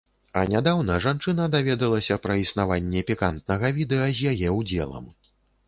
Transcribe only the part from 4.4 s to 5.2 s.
ўдзелам.